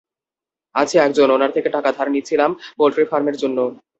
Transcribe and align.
আছে 0.75 0.95
একজন, 0.99 1.27
ওনার 1.31 1.51
থেকে 1.51 1.69
টাকা 1.69 1.89
ধার 1.91 2.07
নিছিলাম, 2.11 2.51
পোল্ট্রি 2.77 3.05
ফার্মের 3.05 3.35
জন্য। 3.37 3.57